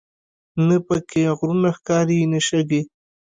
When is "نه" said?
0.67-0.77, 2.31-2.39